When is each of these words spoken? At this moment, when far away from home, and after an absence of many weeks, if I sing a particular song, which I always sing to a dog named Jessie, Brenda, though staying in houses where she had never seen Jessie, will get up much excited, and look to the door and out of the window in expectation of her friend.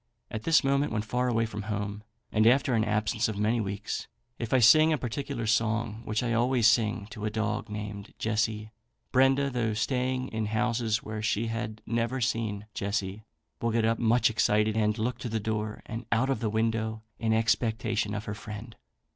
At 0.31 0.45
this 0.45 0.63
moment, 0.63 0.91
when 0.91 1.03
far 1.03 1.27
away 1.27 1.45
from 1.45 1.61
home, 1.61 2.01
and 2.31 2.47
after 2.47 2.73
an 2.73 2.83
absence 2.83 3.27
of 3.27 3.37
many 3.37 3.61
weeks, 3.61 4.07
if 4.39 4.51
I 4.51 4.57
sing 4.57 4.91
a 4.91 4.97
particular 4.97 5.45
song, 5.45 6.01
which 6.05 6.23
I 6.23 6.33
always 6.33 6.65
sing 6.65 7.05
to 7.11 7.25
a 7.25 7.29
dog 7.29 7.69
named 7.69 8.15
Jessie, 8.17 8.71
Brenda, 9.11 9.51
though 9.51 9.75
staying 9.75 10.29
in 10.29 10.47
houses 10.47 11.03
where 11.03 11.21
she 11.21 11.49
had 11.49 11.83
never 11.85 12.19
seen 12.19 12.65
Jessie, 12.73 13.25
will 13.61 13.69
get 13.69 13.85
up 13.85 13.99
much 13.99 14.31
excited, 14.31 14.75
and 14.75 14.97
look 14.97 15.19
to 15.19 15.29
the 15.29 15.39
door 15.39 15.83
and 15.85 16.07
out 16.11 16.31
of 16.31 16.39
the 16.39 16.49
window 16.49 17.03
in 17.19 17.31
expectation 17.31 18.15
of 18.15 18.25
her 18.25 18.33
friend. 18.33 18.75